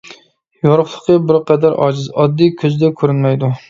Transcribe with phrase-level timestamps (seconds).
[0.67, 3.57] يورۇقلۇقى بىر قەدەر ئاجىز، ئاددىي كۆزدە كۆرۈنمەيدۇ.